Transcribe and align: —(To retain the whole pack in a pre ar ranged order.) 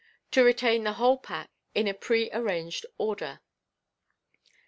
—(To 0.31 0.41
retain 0.43 0.83
the 0.83 0.93
whole 0.93 1.19
pack 1.19 1.47
in 1.75 1.87
a 1.87 1.93
pre 1.93 2.31
ar 2.31 2.41
ranged 2.41 2.87
order.) 2.97 3.39